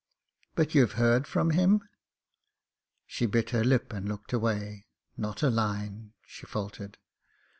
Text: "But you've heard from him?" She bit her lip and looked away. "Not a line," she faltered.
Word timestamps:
"But 0.55 0.73
you've 0.73 0.93
heard 0.93 1.27
from 1.27 1.51
him?" 1.51 1.87
She 3.05 3.27
bit 3.27 3.51
her 3.51 3.63
lip 3.63 3.93
and 3.93 4.09
looked 4.09 4.33
away. 4.33 4.87
"Not 5.15 5.43
a 5.43 5.51
line," 5.51 6.13
she 6.25 6.47
faltered. 6.47 6.97